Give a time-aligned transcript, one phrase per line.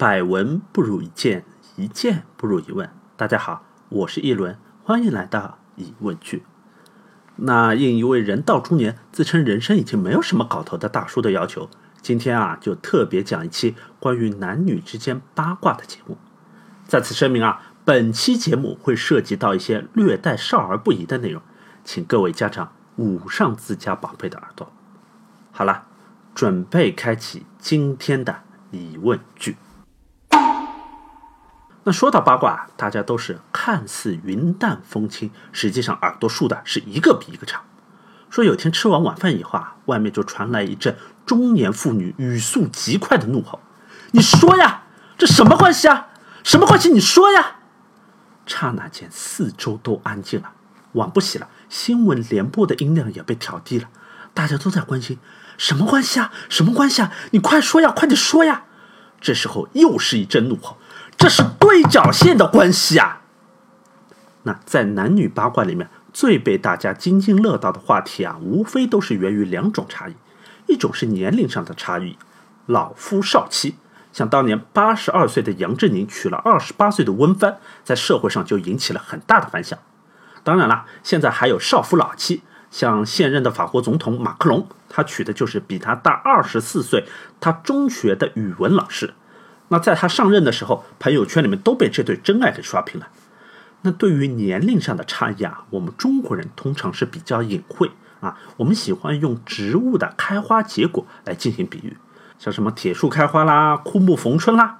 [0.00, 1.44] 百闻不如一见，
[1.76, 2.88] 一见不如一问。
[3.18, 6.42] 大家好，我是一轮，欢迎来到疑问句。
[7.36, 11.68] 那应一位人到中年，自称人生已经没有什么搞头的大叔的要求，
[12.00, 16.16] 今天啊，就特别讲一期关于男女之间八卦的节目。
[16.86, 21.42] 在此声明啊，本期节目会涉及到一些略带少儿不宜的内容，
[21.84, 24.72] 请各位家长捂上自家宝贝的耳朵。
[25.52, 25.84] 好了，
[26.34, 29.56] 准备开启今天的疑问句。
[31.84, 37.62] 那说到八卦，大家都是看似云淡风轻，实际上耳朵竖的是一个比一个长。
[38.28, 43.60] 说有天吃完晚饭以后啊，外面就传来一阵中年妇女语速极快的怒吼
[44.12, 44.82] ：“你说呀，
[45.16, 46.08] 这什么关系啊？
[46.44, 46.90] 什么关系？
[46.90, 47.56] 你说呀！”
[48.46, 50.52] 刹那间，四周都安静了。
[50.92, 53.88] 碗不洗了，新闻联播的音量也被调低了，
[54.34, 55.18] 大家都在关心：
[55.56, 56.30] 什么关系啊？
[56.48, 57.12] 什么关系啊？
[57.30, 58.64] 你快说呀，快点说呀！
[59.20, 60.78] 这时候又是一阵怒吼。
[61.20, 63.20] 这是对角线的关系啊！
[64.44, 70.14] 那在男女八卦里面，最被大家津津乐道的话题啊，无非都是源于两种差异：
[70.66, 72.16] 一种是年龄上的差异，
[72.64, 73.76] 老夫少妻。
[74.14, 79.78] 像当年八十二岁的杨振宁娶了二十八岁的温帆，在社会上就引起了很大的反响。
[80.42, 87.06] 当然了，现在还有少夫老妻，像现任的法国总统马克龙，他娶的就是比他大二十四岁、
[87.38, 89.12] 他中学的语文老师。
[89.72, 93.08] 那在他上任的时候，朋友圈里面都被这对真爱给刷屏了。
[93.82, 101.96] 那对于年龄上的差异啊，我们中国人通常是比较隐晦啊，我们喜欢用植物的开花结果来进行比喻，
[102.38, 104.78] 像什么铁树开花啦、枯木逢春啦。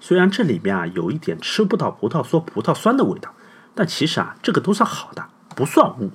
[0.00, 3.34] 虽然这里面啊有一点吃不到葡萄说葡萄酸的味道，
[3.74, 6.10] 但其实啊这个都是好的，不算污。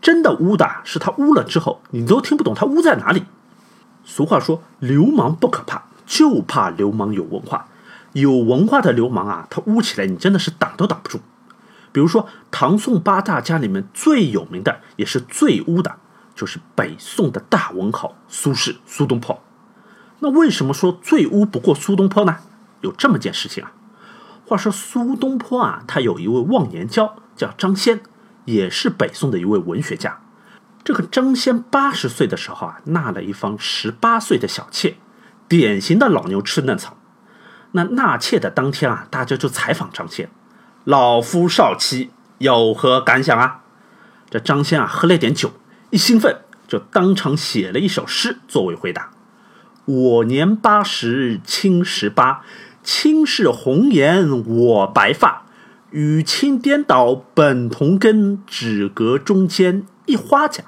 [0.00, 3.24] 真的污的是他污了之后，你都听不懂他污在哪里。
[4.04, 5.87] 俗话说，流氓不可怕。
[6.08, 7.68] 就怕流氓有文化，
[8.14, 11.20] 有文化的流氓啊，他污起来你真的是挡都挡不住。
[11.92, 15.96] 比如说唐宋八大家里面最有名的，也是最污的，
[16.34, 19.42] 就是北宋的大文豪苏轼苏东坡。
[20.20, 22.38] 那为什么说最污不过苏东坡呢？
[22.80, 23.72] 有这么件事情啊。
[24.46, 28.00] 话说苏东坡啊，他有一位忘年交叫张先，
[28.46, 30.20] 也是北宋的一位文学家。
[30.82, 34.96] 这个张先八十岁的时候啊，纳了一房十八岁的小妾。
[35.48, 36.96] 典型的老牛吃嫩草。
[37.72, 40.28] 那纳妾的当天啊，大家就采访张骞
[40.84, 43.62] ：“老夫少妻有何感想啊？”
[44.30, 45.52] 这张骞啊，喝了点酒，
[45.90, 49.10] 一兴奋就当场写了一首诗作为回答
[49.84, 52.42] ：“我年八十卿十八，
[52.82, 55.44] 卿是红颜我白发，
[55.90, 60.64] 与卿颠倒本同根，只隔中间一花甲。”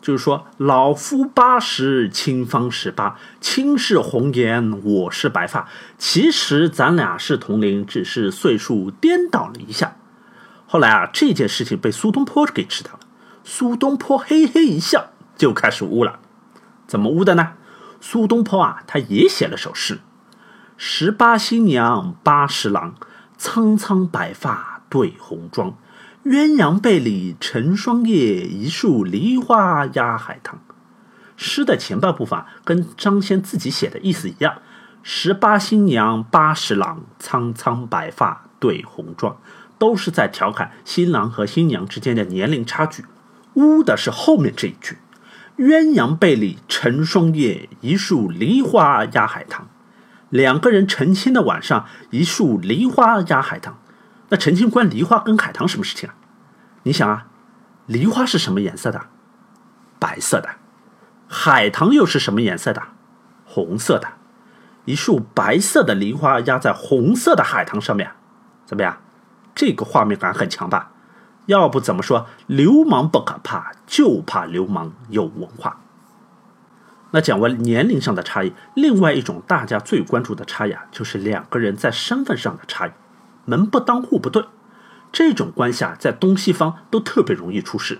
[0.00, 5.68] 就是说，老夫八十，卿方十八，卿是红颜，我是白发。
[5.98, 9.96] 其实咱俩是同龄，只是岁数颠倒了一下。
[10.66, 13.00] 后来啊，这件事情被苏东坡给知道了。
[13.44, 16.18] 苏东坡嘿嘿一笑，就开始污了。
[16.86, 17.52] 怎么污的呢？
[18.00, 20.00] 苏东坡啊，他也写了首诗：
[20.78, 22.94] 十八新娘八十郎，
[23.36, 25.76] 苍苍白发对红妆。
[26.24, 30.58] 鸳鸯被里成双夜，一树梨花压海棠。
[31.34, 34.60] 诗的前半部分跟张先自己写的意思一样：
[35.02, 39.38] 十八新娘八十郎，苍苍白发对红妆，
[39.78, 43.06] 都是在调侃新郎和新娘之间的年龄差距。
[43.54, 44.98] 污的是后面这一句：
[45.56, 49.66] 鸳鸯被里成双夜，一树梨花压海棠。
[50.28, 53.78] 两个人成亲的晚上，一树梨花压海棠。
[54.30, 56.14] 那澄清关梨花跟海棠什么事情啊？
[56.84, 57.26] 你想啊，
[57.86, 59.02] 梨花是什么颜色的？
[59.98, 60.48] 白色的。
[61.28, 62.82] 海棠又是什么颜色的？
[63.44, 64.08] 红色的。
[64.86, 68.12] 一束白色的梨花压在红色的海棠上面，
[68.64, 68.98] 怎么样？
[69.54, 70.92] 这个画面感很强吧？
[71.46, 75.80] 要不怎么说流氓不可怕，就怕流氓有文化。
[77.10, 82.90] 那讲完年龄上的差异，另外一种大家最关注的差异啊，就是两个人在身份上的差异。
[83.50, 84.44] 门不当户不对，
[85.10, 87.98] 这种关系啊，在东西方都特别容易出事。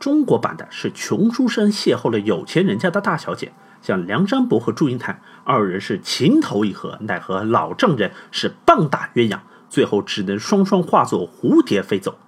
[0.00, 9.38] 中国版的是穷书生邂逅了有钱人家的大小姐，像梁山伯和祝英台二人是情投意合，奈何老丈人是棒打鸳鸯，
[9.68, 12.18] 最后只能双双化作蝴蝶飞走。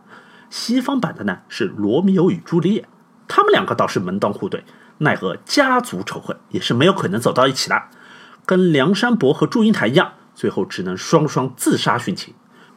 [0.48, 2.88] 西方版的呢是罗密欧与朱丽叶，
[3.26, 4.64] 他们两个倒是门当户对，
[4.98, 7.82] 奈何家族仇恨也是没有可能走到一起的，
[8.46, 12.34] 跟梁山伯和祝英台一样，最后只能双双自杀殉情。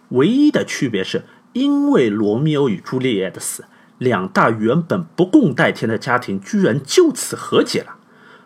[0.09, 1.23] 唯一的区别是，
[1.53, 3.65] 因为罗密欧与朱丽叶的死，
[3.97, 7.95] 两大原本不共戴天的家庭居然就此和解了。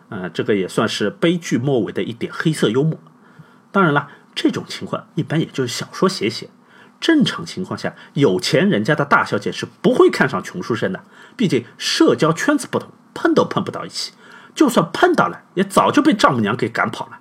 [0.08, 2.98] 呃，这个也算是悲剧末尾的一点黑色幽默。
[3.70, 6.48] 当然了，这种情况一般也就是小说写写。
[7.00, 11.02] 正常情况下，有钱人家的大小姐是不会看上穷书生的，
[11.36, 14.12] 毕竟社交圈子不同，碰都碰不到一起。
[14.54, 17.20] 就算碰到了，也早就被丈母娘给赶跑了。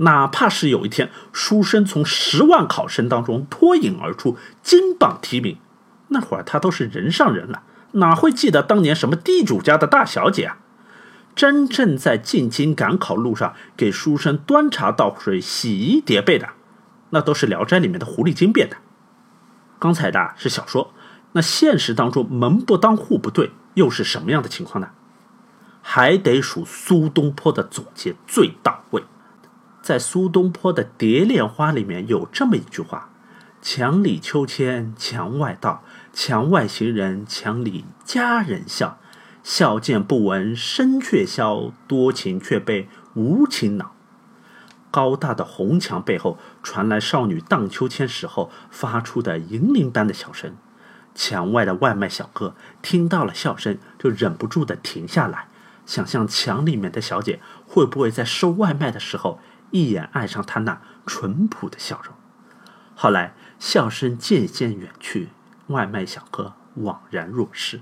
[0.00, 5.58] 哪怕是有一天书生从十万考生当中脱颖而出，金榜题名，
[6.08, 7.62] 那会儿他都是人上人了，
[7.92, 10.58] 哪会记得当年什么地主家的大小姐啊？
[11.36, 16.48] 真正在进京赶考路上给书生端茶倒水、洗衣叠被的，
[17.10, 18.76] 那都是《聊斋》里面的狐狸精变的。
[19.78, 20.92] 刚才的是小说，
[21.32, 24.90] 那现实当中门不当户不对，又是什么样的情况呢？
[25.82, 29.04] 还得数苏东坡的总结最到位。
[29.90, 33.10] 在苏东坡的《蝶恋花》里面有这么一句话
[33.60, 35.82] ：“墙里秋千墙外道，
[36.12, 39.00] 墙外行人墙里佳人笑。
[39.42, 43.96] 笑渐不闻声却消，多情却被无情恼。”
[44.92, 50.54] 高大的红墙背后传来少女荡秋千时候发出的银铃般的笑声，
[51.16, 55.48] 墙外的外卖小哥听到了笑声，就忍不住的停下来，
[55.84, 62.14] 想象墙里面的小姐会不会在收外卖的时候一眼爱上他那淳朴的笑容。
[62.94, 65.28] 后来笑声渐渐远去，
[65.68, 67.80] 外卖小哥惘然若失，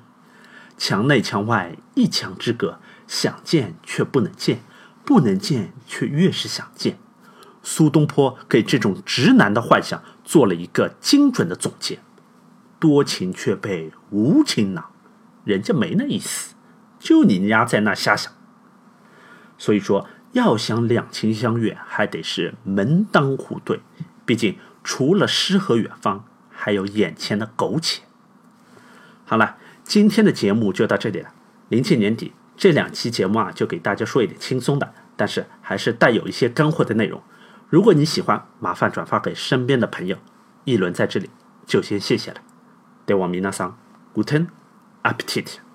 [0.77, 4.61] 墙内墙外一墙之隔，想见却不能见。
[5.05, 6.99] 不能见，却越是想见。
[7.63, 12.01] 苏东坡给这种直男的幻想做了一个精准的总结：
[12.79, 14.91] 多情却被无情恼，
[15.45, 16.55] 人家没那意思，
[16.99, 18.31] 就你丫在那瞎想。
[19.57, 20.07] 所以说，
[20.39, 23.81] 要想两情相悦，还得是门当户对。
[24.25, 28.03] 毕竟，除了诗和远方，还有眼前的苟且。
[29.25, 31.31] 好了，今天的节目就到这里了。
[31.69, 32.33] 临近年底。
[32.57, 37.23] 这两期节目啊，就给大家说一点轻松的，但是还是带有一些干货的内容。
[37.69, 40.17] 如果你喜欢，麻烦转发给身边的朋友。
[40.65, 41.31] 一轮在这里
[41.67, 42.41] 就先谢谢了。
[43.07, 43.79] 对我米娜桑
[44.15, 44.49] ，Guten
[45.05, 45.68] Appetit。